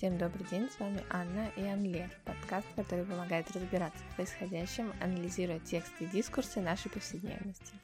[0.00, 5.60] Всем добрый день, с вами Анна и Анлер, подкаст, который помогает разбираться в происходящем, анализируя
[5.60, 7.74] тексты и дискурсы нашей повседневности.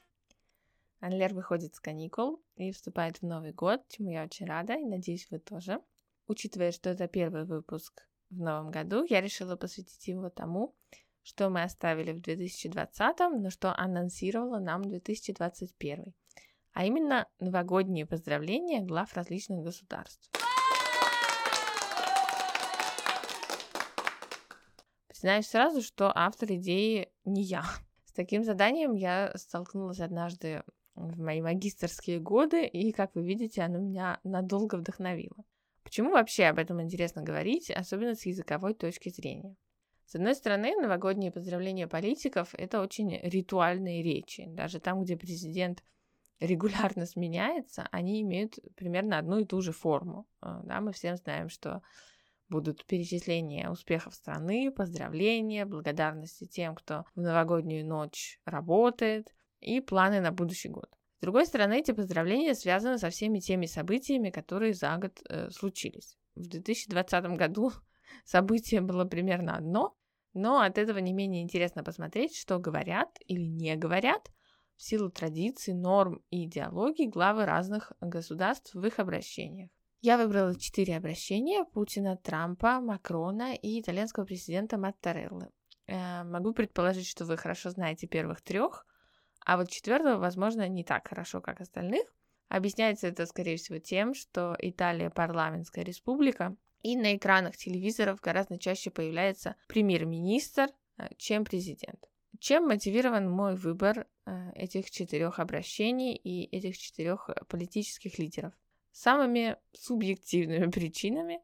[1.01, 5.29] Анлер выходит с каникул и вступает в Новый год, чему я очень рада и надеюсь,
[5.31, 5.79] вы тоже.
[6.27, 10.75] Учитывая, что это первый выпуск в новом году, я решила посвятить его тому,
[11.23, 16.15] что мы оставили в 2020, но что анонсировала нам 2021,
[16.73, 20.31] а именно новогодние поздравления глав различных государств.
[25.27, 27.65] Признаюсь сразу, что автор идеи не я.
[28.05, 30.63] С таким заданием я столкнулась однажды
[30.95, 35.45] в мои магистрские годы, и, как вы видите, оно меня надолго вдохновило.
[35.83, 39.57] Почему вообще об этом интересно говорить, особенно с языковой точки зрения?
[40.05, 44.45] С одной стороны, новогодние поздравления политиков— это очень ритуальные речи.
[44.47, 45.83] Даже там, где президент
[46.39, 50.29] регулярно сменяется, они имеют примерно одну и ту же форму.
[50.41, 51.83] А, да, мы всем знаем, что
[52.49, 60.33] будут перечисления успехов страны, поздравления, благодарности тем, кто в новогоднюю ночь работает, и планы на
[60.33, 60.89] будущий год.
[61.19, 66.17] С другой стороны, эти поздравления связаны со всеми теми событиями, которые за год э, случились.
[66.35, 67.73] В 2020 году
[68.25, 69.97] событие было примерно одно,
[70.35, 74.31] но от этого не менее интересно посмотреть, что говорят или не говорят
[74.77, 79.71] в силу традиций, норм и идеологий главы разных государств в их обращениях.
[80.03, 85.51] Я выбрала четыре обращения Путина, Трампа, Макрона и итальянского президента Маттареллы.
[85.87, 88.87] Э, могу предположить, что вы хорошо знаете первых трех,
[89.45, 92.05] а вот четвертого, возможно, не так хорошо, как остальных.
[92.49, 98.91] Объясняется это, скорее всего, тем, что Италия парламентская республика, и на экранах телевизоров гораздо чаще
[98.91, 102.05] появляется премьер-министр, э, чем президент.
[102.39, 108.53] Чем мотивирован мой выбор э, этих четырех обращений и этих четырех политических лидеров?
[108.97, 111.41] Самыми субъективными причинами,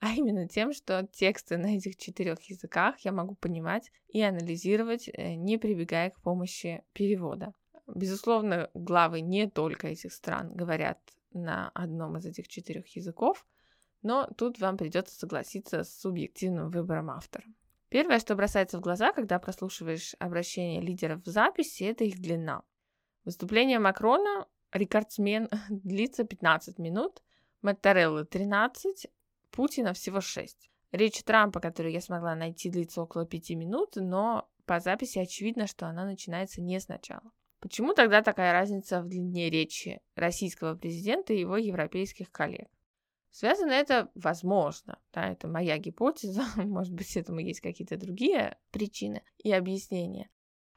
[0.00, 5.34] а именно тем, что тексты на этих четырех языках я могу понимать и анализировать, э,
[5.34, 7.54] не прибегая к помощи перевода.
[7.86, 10.98] Безусловно, главы не только этих стран говорят
[11.32, 13.46] на одном из этих четырех языков,
[14.02, 17.44] но тут вам придется согласиться с субъективным выбором автора.
[17.88, 22.62] Первое, что бросается в глаза, когда прослушиваешь обращение лидеров в записи, это их длина.
[23.24, 27.22] Выступление Макрона рекордсмен длится 15 минут,
[27.62, 29.06] Маттареллы 13,
[29.50, 30.70] Путина всего 6.
[30.92, 35.86] Речь Трампа, которую я смогла найти, длится около 5 минут, но по записи очевидно, что
[35.86, 37.32] она начинается не сначала.
[37.60, 42.68] Почему тогда такая разница в длине речи российского президента и его европейских коллег?
[43.30, 49.52] Связано это, возможно, да, это моя гипотеза, может быть, этому есть какие-то другие причины и
[49.52, 50.30] объяснения,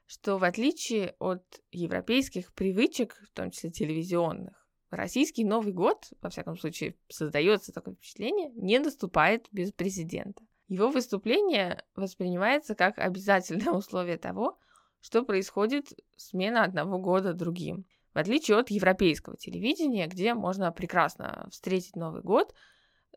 [0.09, 6.57] что в отличие от европейских привычек, в том числе телевизионных, российский Новый год, во всяком
[6.57, 10.41] случае, создается такое впечатление, не наступает без президента.
[10.67, 14.57] Его выступление воспринимается как обязательное условие того,
[14.99, 17.85] что происходит смена одного года другим.
[18.15, 22.55] В отличие от европейского телевидения, где можно прекрасно встретить Новый год,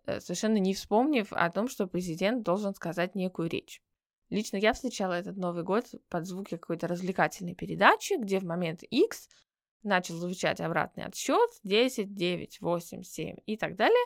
[0.04, 3.80] э, совершенно не вспомнив о том, что президент должен сказать некую речь.
[4.32, 9.28] Лично я встречала этот Новый год под звуки какой-то развлекательной передачи, где в момент X
[9.82, 14.04] начал звучать обратный отсчет 10, 9, 8, 7 и так далее.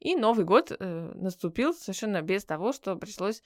[0.00, 3.40] И Новый год э, наступил совершенно без того, что пришлось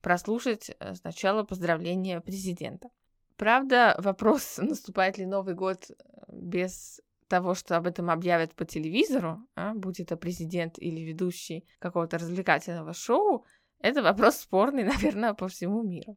[0.00, 2.88] прослушать э, сначала поздравления президента.
[3.36, 5.94] Правда, вопрос, наступает ли Новый год э,
[6.30, 12.18] без того, что об этом объявят по телевизору, а, будь это президент или ведущий какого-то
[12.18, 13.44] развлекательного шоу,
[13.82, 16.16] это вопрос спорный, наверное, по всему миру.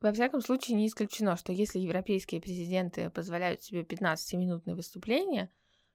[0.00, 5.50] Во всяком случае, не исключено, что если европейские президенты позволяют себе 15-минутные выступления,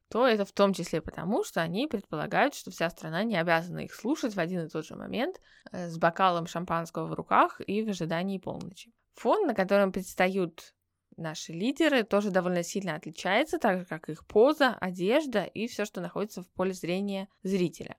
[0.10, 3.94] то это в том числе потому, что они предполагают, что вся страна не обязана их
[3.96, 7.90] слушать в один и тот же момент э, с бокалом шампанского в руках и в
[7.90, 8.94] ожидании полночи.
[9.16, 10.76] Фон, на котором предстают
[11.18, 16.02] наши лидеры, тоже довольно сильно отличается, так же как их поза, одежда и все, что
[16.02, 17.98] находится в поле зрения зрителя.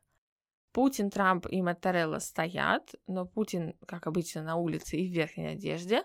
[0.77, 6.03] Путин, Трамп и Маттарелла стоят, но Путин, как обычно, на улице и в верхней одежде,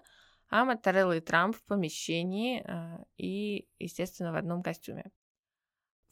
[0.50, 5.12] а Маттарелла и Трамп в помещении э, и, естественно, в одном костюме.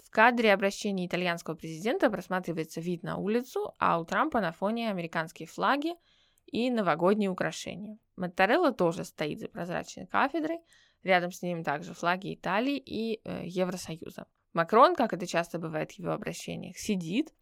[0.04, 5.48] В кадре обращения итальянского президента просматривается вид на улицу, а у Трампа на фоне американские
[5.48, 5.94] флаги
[6.46, 7.98] и новогодние украшения.
[8.18, 10.60] Маттарелла тоже стоит за прозрачной кафедрой,
[11.04, 14.28] рядом с ним также флаги Италии и э, Евросоюза.
[14.52, 17.34] Макрон, как это часто бывает в его обращениях, сидит,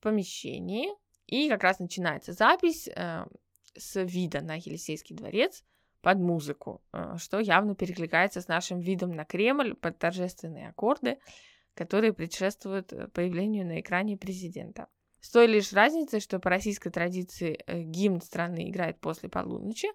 [0.00, 0.88] помещении,
[1.26, 3.24] и как раз начинается запись э,
[3.74, 5.64] с вида на Елисейский дворец
[6.00, 11.18] под музыку, э, что явно перекликается с нашим видом на Кремль под торжественные аккорды,
[11.74, 14.88] которые предшествуют э, появлению на экране президента.
[15.20, 19.88] С той лишь разницей, что по российской традиции э, гимн страны играет после полуночи,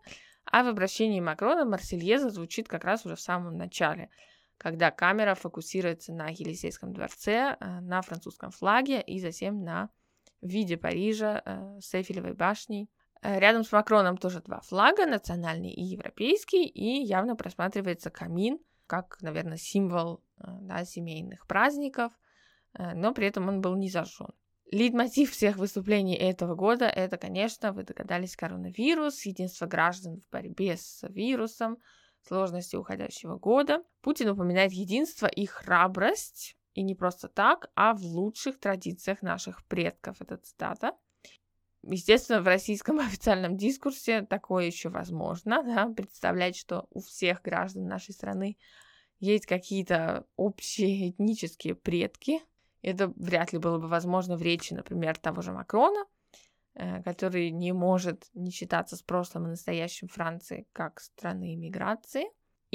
[0.46, 4.10] а в обращении Макрона Марсельеза звучит как раз уже в самом начале,
[4.58, 9.90] когда камера фокусируется на Елисейском дворце, э, на французском флаге и затем на
[10.48, 12.90] виде Парижа э, с Эйфелевой башней.
[13.22, 19.58] Рядом с Макроном тоже два флага, национальный и европейский, и явно просматривается камин, как, наверное,
[19.58, 22.14] символ да, семейных праздников,
[22.74, 24.30] но при этом он был не зажжен.
[24.72, 31.08] Лид-мотив всех выступлений этого года– это, конечно, вы догадались, коронавирус, единство граждан в борьбе с
[31.10, 31.78] вирусом,
[32.28, 33.84] сложности уходящего года.
[34.02, 40.22] Путин упоминает единство и храбрость, и не просто так, а в лучших традициях наших предков.
[40.22, 40.92] Это цитата.
[41.82, 48.14] Естественно, в российском официальном дискурсе такое еще возможно, да, представлять, что у всех граждан нашей
[48.14, 48.58] страны
[49.20, 52.42] есть какие-то общие этнические предки,
[52.82, 56.06] это вряд ли было бы возможно в речи, например, того же Макрона,
[56.76, 62.26] э, который не может не считаться с прошлым и настоящим Франции как страны иммиграции.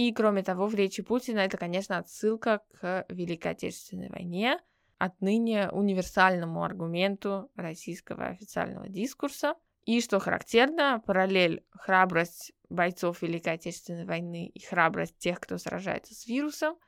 [0.00, 4.58] И, кроме того, в речи Путина это, конечно, отсылка к Великой Отечественной войне,
[4.97, 9.56] отныне универсальному аргументу российского официального дискурса.
[9.85, 16.26] И, что характерно, параллель храбрость бойцов Великой Отечественной войны и храбрость тех, кто сражается с
[16.26, 16.76] вирусом–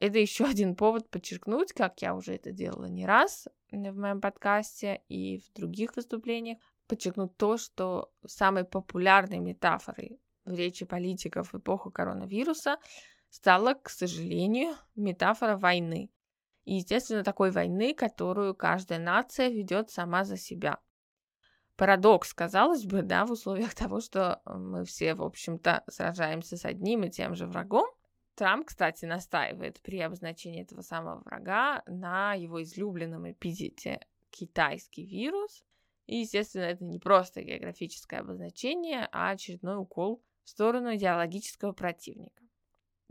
[0.00, 5.02] это еще один повод подчеркнуть, как я уже это делала не раз в моем подкасте
[5.08, 10.20] и в других выступлениях, подчеркнуть то, что самой популярной метафорой
[10.54, 12.78] речи политиков в эпоху коронавируса
[13.30, 16.10] стала, к сожалению, метафора войны.
[16.64, 20.78] И, естественно, такой войны, которую каждая нация ведет сама за себя.
[21.76, 27.04] Парадокс, казалось бы, да, в условиях того, что мы все, в общем-то, сражаемся с одним
[27.04, 27.88] и тем же врагом,
[28.38, 35.64] Трамп, кстати, настаивает при обозначении этого самого врага на его излюбленном эпизите «китайский вирус».
[36.06, 42.42] И, естественно, это не просто географическое обозначение, а очередной укол сторону идеологического противника.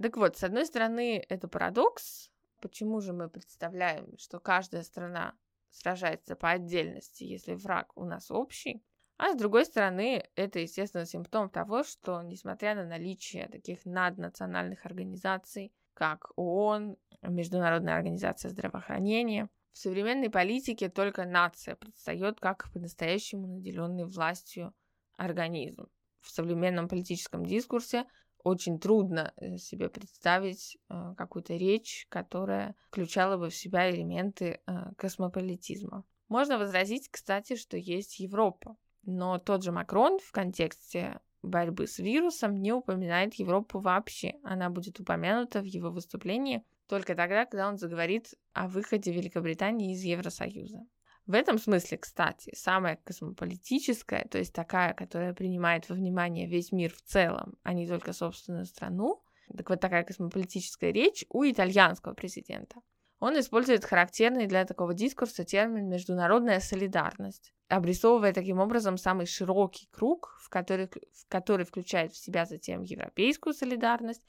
[0.01, 2.31] Так вот, с одной стороны, это парадокс.
[2.61, 5.35] Почему же мы представляем, что каждая страна
[5.69, 8.83] сражается по отдельности, если враг у нас общий?
[9.17, 15.73] А с другой стороны, это, естественно, симптом того, что, несмотря на наличие таких наднациональных организаций,
[15.95, 24.73] как ООН, Международная организация здравоохранения, в современной политике только нация предстает как по-настоящему наделенный властью
[25.17, 25.87] организм.
[26.21, 28.05] В современном политическом дискурсе
[28.43, 34.93] очень трудно э, себе представить э, какую-то речь, которая включала бы в себя элементы э,
[34.97, 36.03] космополитизма.
[36.29, 42.61] Можно возразить, кстати, что есть Европа, но тот же Макрон в контексте борьбы с вирусом
[42.61, 44.35] не упоминает Европу вообще.
[44.43, 50.03] Она будет упомянута в его выступлении только тогда, когда он заговорит о выходе Великобритании из
[50.03, 50.85] Евросоюза.
[51.27, 56.93] В этом смысле, кстати, самая космополитическая, то есть такая, которая принимает во внимание весь мир
[56.93, 59.21] в целом, а не только собственную страну,
[59.55, 62.77] так вот такая космополитическая речь у итальянского президента.
[63.19, 70.37] Он использует характерный для такого дискурса термин «международная солидарность», обрисовывая таким образом самый широкий круг,
[70.41, 74.23] в который, в который включает в себя затем европейскую солидарность,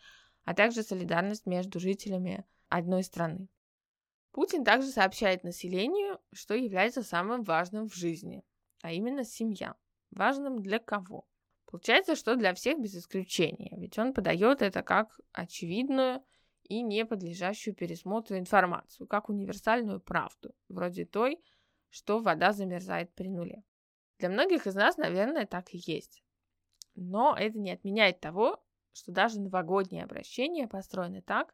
[0.44, 3.48] а также солидарность между жителями одной страны.
[4.38, 8.44] Путин также сообщает населению, что является самым важным в жизни,
[8.82, 9.74] а именно семья.
[10.12, 11.26] Важным для кого?
[11.66, 16.22] Получается, что для всех без исключения, ведь он подает это как очевидную
[16.62, 21.42] и не подлежащую пересмотру информацию, как универсальную правду, вроде той,
[21.88, 23.64] что вода замерзает при нуле.
[24.20, 26.22] Для многих из нас, наверное, так и есть.
[26.94, 31.52] Но это не отменяет того, что даже новогодние обращения построены так,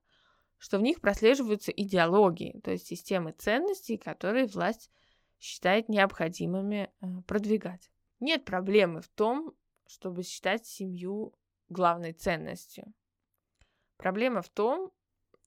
[0.64, 4.90] что в них прослеживаются идеологии, то есть системы ценностей, которые власть
[5.38, 7.90] считает необходимыми э, продвигать.
[8.18, 9.52] Нет проблемы в том,
[9.87, 11.35] чтобы считать семью
[11.68, 12.94] главной ценностью.
[13.99, 14.90] Проблема в том,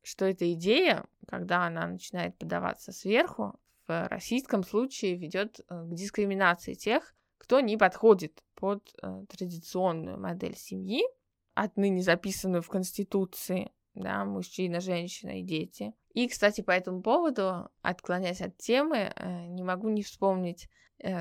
[0.04, 6.76] что эта идея, когда она начинает подаваться сверху, в российском случае ведет э, к дискриминации
[6.76, 11.02] тех, кто не подходит под э, традиционную модель семьи,
[11.56, 13.72] отныне записанную в Конституции,
[14.02, 15.94] да, мужчина, женщина и дети.
[16.14, 20.70] И, кстати, по этому поводу, отклоняясь от темы, э, не могу не вспомнить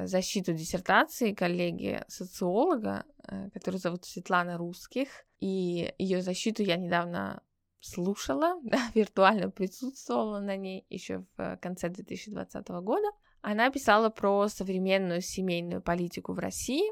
[0.04, 3.04] защиту диссертации коллеги-социолога,
[3.52, 5.26] который зовут Светлана Русских.
[5.38, 7.42] И ее защиту я недавно
[7.80, 13.08] слушала, да, виртуально присутствовала на ней еще в конце 2020 года.
[13.42, 16.84] Она писала про современную семейную политику в России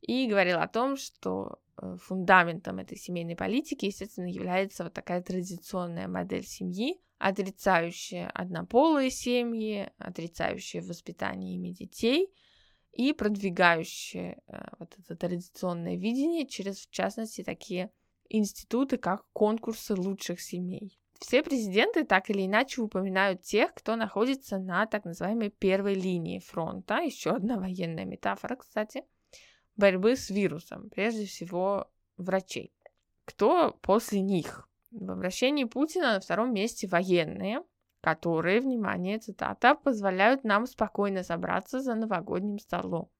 [0.00, 6.08] и говорила о том, что э, фундаментом этой семейной политики, естественно, является вот такая традиционная
[6.08, 12.32] модель семьи, отрицающая однополые семьи, отрицающая воспитание ими детей
[12.92, 17.90] и продвигающая э, вот это традиционное видение через, в частности, такие
[18.28, 20.98] институты, как конкурсы лучших семей.
[21.20, 27.00] Все президенты так или иначе упоминают тех, кто находится на так называемой первой линии фронта.
[27.00, 29.04] Еще одна военная метафора, кстати,
[29.80, 30.90] борьбы с вирусом.
[30.90, 32.72] Прежде всего, врачей.
[33.24, 34.68] Кто после них?
[34.92, 37.62] В обращении Путина на втором месте военные,
[38.00, 43.10] которые, внимание, цитата, позволяют нам спокойно собраться за новогодним столом.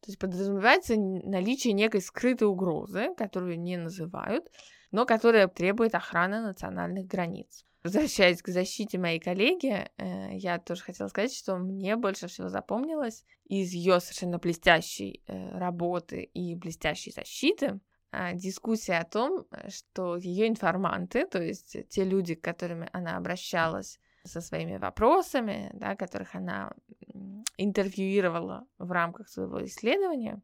[0.00, 4.46] То есть подразумевается наличие некой скрытой угрозы, которую не называют,
[4.90, 7.64] но которая требует охраны национальных границ.
[7.84, 13.24] Возвращаясь к защите моей коллеги, э, я тоже хотела сказать, что мне больше всего запомнилось
[13.44, 20.48] из ее совершенно блестящей э, работы и блестящей защиты э, дискуссия о том, что ее
[20.48, 26.72] информанты, то есть те люди, к которым она обращалась со своими вопросами, да, которых она
[27.56, 30.42] интервьюировала в рамках своего исследования,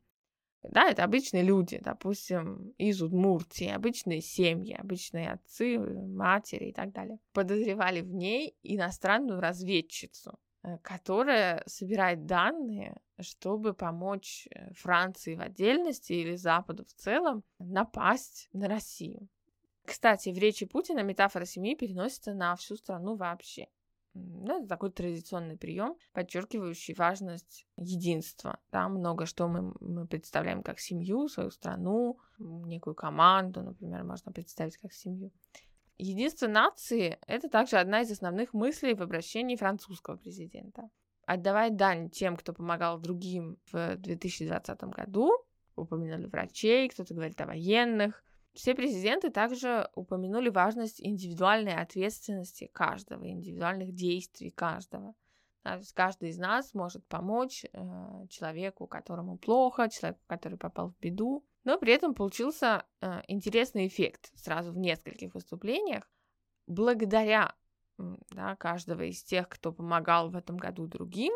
[0.71, 7.19] да, это обычные люди, допустим, из Удмуртии, обычные семьи, обычные отцы, матери и так далее.
[7.33, 16.15] Подозревали в ней иностранную разведчицу, э, которая собирает данные, чтобы помочь э, Франции в отдельности
[16.15, 19.29] или Западу в целом напасть на Россию.
[19.85, 23.69] Кстати, в речи Путина метафора семьи переносится на всю страну вообще.
[24.15, 28.61] Ну, это такой традиционный прием, подчеркивающий важность единства.
[28.71, 34.79] Да, много что мы, мы представляем как семью, свою страну, некую команду, например, можно представить
[34.79, 35.33] как семью.
[35.99, 40.89] Единство нации– это также одна из основных мыслей в обращении французского президента.
[41.27, 45.33] Отдавать дань тем, кто помогал другим в 2020 году,
[45.75, 48.23] упомянули врачей, кто-то говорит о военных,
[48.55, 55.15] все президенты также упомянули важность индивидуальной ответственности каждого, индивидуальных действий каждого.
[55.65, 60.99] то есть каждый из нас может помочь э, человеку, которому плохо, человеку, который попал в
[61.01, 61.45] беду.
[61.65, 66.09] Но при этом получился э, интересный эффект сразу в нескольких выступлениях.
[66.67, 67.55] Благодаря
[68.31, 71.33] да, каждого из тех, кто помогал в этом году другим,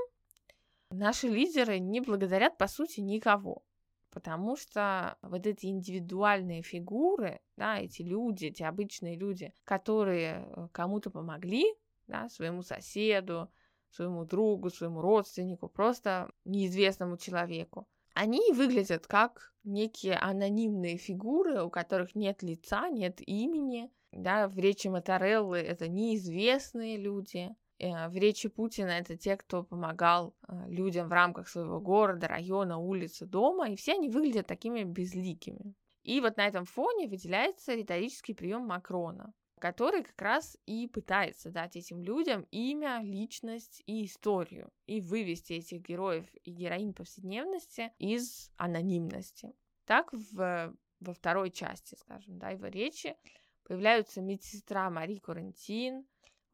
[0.90, 3.62] наши лидеры не благодарят, по сути, никого
[4.10, 11.10] потому что вот эти индивидуальные фигуры, да, эти люди, эти обычные люди, которые э, кому-то
[11.10, 11.64] помогли,
[12.06, 13.50] да, своему соседу,
[13.90, 22.14] своему другу, своему родственнику, просто неизвестному человеку, они выглядят как некие анонимные фигуры, у которых
[22.14, 23.90] нет лица, нет имени.
[24.10, 30.68] Да, в речи Мотореллы это неизвестные люди, в речи Путина это те, кто помогал э,
[30.68, 35.74] людям в рамках своего города, района, улицы, дома, и все они выглядят такими безликими.
[36.02, 41.76] И вот на этом фоне выделяется риторический прием Макрона, который как раз и пытается дать
[41.76, 49.52] этим людям имя, личность и историю, и вывести этих героев и героинь повседневности из анонимности.
[49.84, 53.16] Так в, во второй части, скажем, да, его речи
[53.64, 56.06] появляются медсестра Мари Курантин,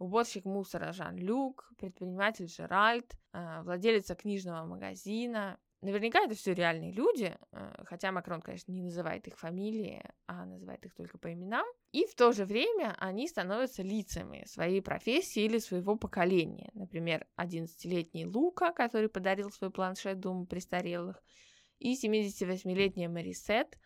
[0.04, 5.58] уборщик мусора Жан-Люк, предприниматель Жеральд, э, владелица книжного магазина.
[5.80, 10.84] Наверняка это все реальные люди, э, хотя Макрон, конечно, не называет их фамилии, а называет
[10.87, 11.66] их только по именам.
[11.92, 16.70] И в то же время они становятся лицами своей профессии или своего поколения.
[16.75, 21.23] Например, 11-летний Лука, который подарил свой планшет Дому престарелых,
[21.78, 23.78] и 78-летняя Марисет,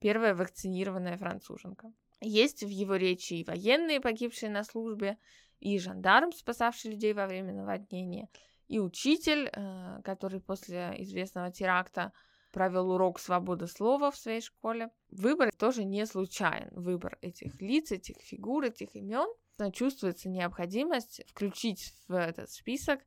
[0.00, 1.92] первая вакцинированная француженка.
[2.20, 5.18] Есть в его речи и военные, погибшие на службе,
[5.60, 8.28] и жандарм, спасавший людей во время наводнения,
[8.68, 12.12] и учитель, э, который после известного теракта
[12.52, 14.90] провел урок свободы слова в своей школе.
[15.10, 16.68] Выбор тоже не случайен.
[16.72, 19.28] Выбор этих лиц, этих фигур, этих имен.
[19.72, 23.00] Чувствуется необходимость включить в этот список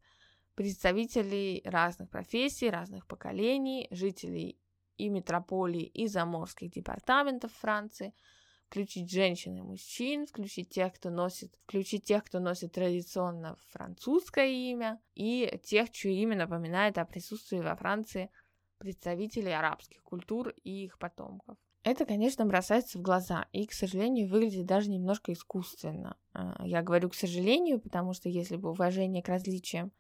[0.56, 4.60] представителей разных профессий, разных поколений, жителей
[4.98, 8.14] и метрополий, и заморских департаментов Франции–
[8.68, 15.00] включить женщин и мужчин, включить тех, кто носит, включить тех, кто носит традиционно французское имя,
[15.16, 18.30] и тех, чье имя напоминает о присутствии во Франции
[18.78, 21.58] представителей арабских культур и их потомков.
[21.84, 26.18] Это, конечно, бросается в глаза и, к сожалению, выглядит даже немножко искусственно.
[26.34, 29.94] А, я говорю «к сожалению», потому что если бы уважение к различиям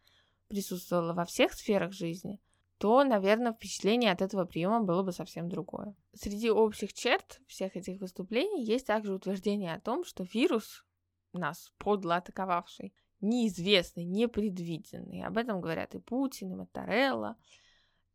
[0.49, 2.41] присутствовало во всех сферах жизни,
[2.77, 5.95] то, наверное, впечатление от этого приема было бы совсем другое.
[6.13, 10.85] Среди общих черт всех этих выступлений есть также утверждение о том, что вирус,
[11.33, 15.23] нас подло атаковавший, неизвестный, непредвиденный.
[15.23, 17.35] Об этом говорят и Путин, и Моторелла.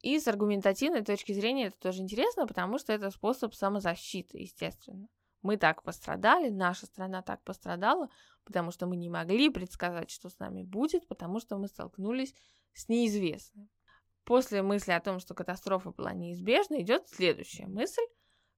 [0.00, 5.08] И с аргументативной точки зрения это тоже интересно, потому что это способ самозащиты, естественно.
[5.42, 8.08] Мы так пострадали, наша страна так пострадала,
[8.44, 12.34] потому что мы не могли предсказать, что с нами будет, потому что мы столкнулись
[12.72, 13.68] с неизвестным.
[14.24, 18.02] После мысли о том, что катастрофа была неизбежна, идет следующая мысль.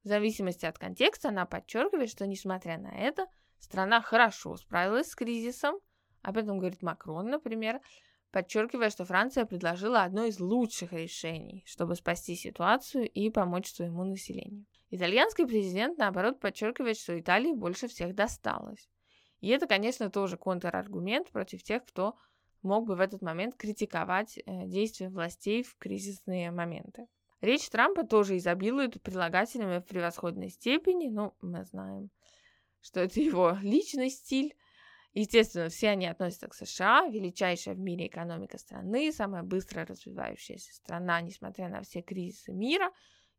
[0.02, 3.26] В зависимости от контекста она подчеркивает, что несмотря на это,
[3.58, 5.76] страна хорошо справилась с кризисом.
[6.22, 7.80] Об этом говорит Макрон, например,
[8.30, 14.66] подчеркивая, что Франция предложила одно из лучших решений, чтобы спасти ситуацию и помочь своему населению.
[14.90, 18.88] Итальянский президент, наоборот, подчеркивает, что Италии больше всех досталось.
[19.40, 22.16] И это, конечно, тоже контраргумент против тех, кто
[22.64, 27.06] мог бы в этот момент критиковать э, действия властей в кризисные моменты.
[27.40, 32.10] Речь Трампа тоже изобилует прилагательными в превосходной степени, ну, мы знаем,
[32.80, 34.56] что это его личный стиль.
[35.12, 41.20] Естественно, все они относятся к США, величайшая в мире экономика страны, самая быстро развивающаяся страна,
[41.20, 42.90] несмотря на все кризисы мира,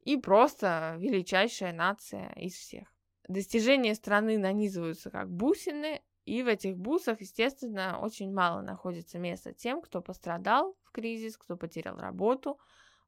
[0.04, 2.88] и просто величайшая нация из всех.
[3.28, 9.82] Достижения страны нанизываются как бусины, и в этих бусах, естественно, очень мало находится места тем,
[9.82, 12.60] кто пострадал в кризис, кто потерял работу,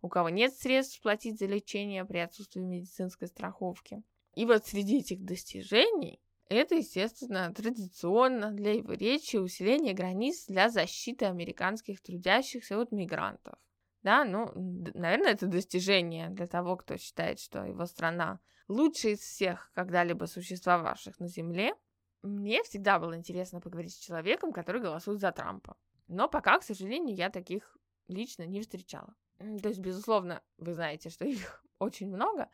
[0.01, 4.03] у кого нет средств платить за лечение при отсутствии медицинской страховки.
[4.35, 11.25] И вот среди этих достижений это, естественно, традиционно для его речи усиление границ для защиты
[11.25, 13.55] американских трудящихся от мигрантов.
[14.03, 14.51] Да, ну,
[14.93, 21.19] наверное, это достижение для того, кто считает, что его страна лучшая из всех когда-либо существовавших
[21.19, 21.73] на Земле–
[22.27, 25.77] мне всегда было интересно поговорить с человеком, который голосует за Трампа.
[26.07, 29.13] Но пока, к сожалению, я таких лично не встречала.
[29.37, 32.49] То есть, безусловно, вы знаете, что их очень много.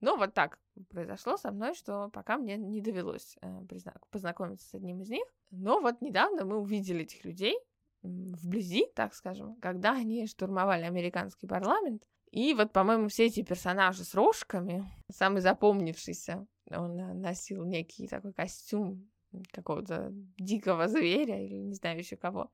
[0.00, 0.58] Но вот так
[0.90, 3.62] произошло со мной, что пока мне не довелось э,
[4.10, 5.24] познакомиться с одним из них.
[5.50, 7.56] Но вот недавно мы увидели этих людей
[8.02, 12.02] вблизи, так скажем, когда они штурмовали американский парламент.
[12.30, 18.32] И вот, по-моему, все эти персонажи с рожками, самый запомнившийся, он э, носил некий такой
[18.32, 19.08] костюм
[19.52, 22.50] какого-то дикого зверя или не знаю еще кого,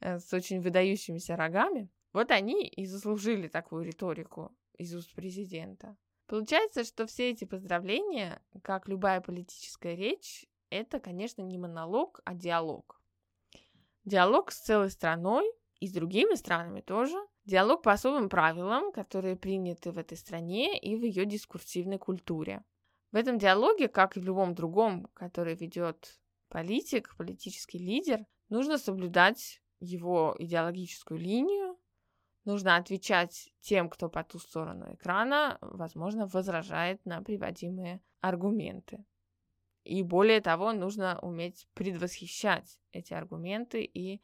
[0.00, 1.88] э, с очень выдающимися рогами.
[2.12, 5.96] Вот они и заслужили такую риторику из уст президента.
[6.26, 13.00] Получается, что все эти поздравления, как любая политическая речь, это, конечно, не монолог, а диалог.
[14.04, 17.16] Диалог с целой страной и с другими странами тоже.
[17.44, 22.62] Диалог по особым правилам, которые приняты в этой стране и в ее дискурсивной культуре.
[23.10, 29.62] В этом диалоге, как и в любом другом, который ведет политик, политический лидер, нужно соблюдать
[29.80, 31.78] его идеологическую линию,
[32.44, 39.04] нужно отвечать тем, кто по ту сторону экрана, возможно, возражает на приводимые аргументы.
[39.84, 44.20] И более того, нужно уметь предвосхищать эти аргументы и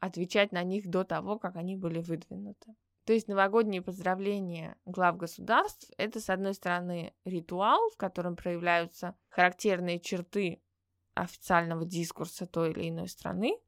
[0.00, 2.74] отвечать на них до того, как они были выдвинуты.
[3.04, 10.00] То есть новогодние поздравления глав государств– это, с одной стороны, ритуал, в котором проявляются характерные
[10.00, 10.62] черты
[11.12, 13.58] официального дискурса той или иной страны,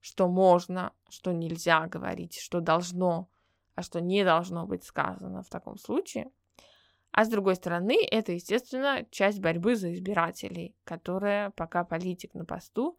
[0.00, 3.28] что можно, что нельзя говорить, что должно,
[3.76, 6.30] а что не должно быть сказано в таком случае.
[7.12, 12.98] А с другой стороны, это, естественно, часть борьбы за избирателей, которая, пока политик на посту,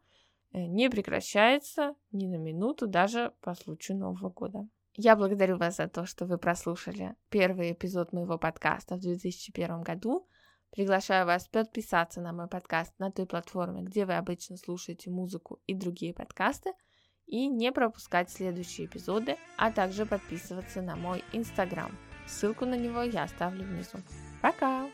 [0.52, 4.68] э, не прекращается ни на минуту, даже по случаю Нового года.
[4.94, 10.28] Я благодарю вас за то, что вы прослушали первый эпизод моего подкаста в 2001 году.
[10.70, 15.74] Приглашаю вас подписаться на мой подкаст на той платформе, где вы обычно слушаете музыку и
[15.74, 16.72] другие подкасты,
[17.26, 21.96] и не пропускать следующие эпизоды, а также подписываться на мой инстаграм.
[22.26, 23.98] Ссылку на него я оставлю внизу.
[24.42, 24.88] Пока!